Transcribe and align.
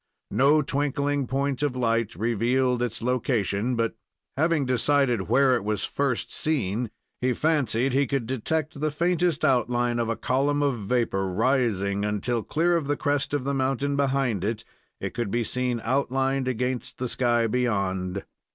No 0.31 0.63
twinkling 0.63 1.27
point 1.27 1.61
of 1.61 1.75
light 1.75 2.15
revealed 2.15 2.81
its 2.81 3.03
location, 3.03 3.75
but, 3.75 3.93
having 4.35 4.65
decided 4.65 5.29
where 5.29 5.55
it 5.55 5.63
was 5.63 5.83
first 5.85 6.31
seen, 6.33 6.89
he 7.21 7.33
fancied 7.33 7.93
he 7.93 8.07
could 8.07 8.25
detect 8.25 8.79
the 8.79 8.89
faintest 8.89 9.45
outline 9.45 9.99
of 9.99 10.09
a 10.09 10.15
column 10.15 10.63
of 10.63 10.79
vapor 10.79 11.27
rising 11.27 12.03
until, 12.03 12.41
clear 12.41 12.75
of 12.77 12.87
the 12.87 12.97
crest 12.97 13.31
of 13.31 13.43
the 13.43 13.53
mountain 13.53 13.95
behind 13.95 14.43
it, 14.43 14.63
it 14.99 15.13
could 15.13 15.29
be 15.29 15.43
seen 15.43 15.79
outlined 15.83 16.47
against 16.47 16.97
the 16.97 17.07
sky 17.07 17.45
beyond. 17.45 18.23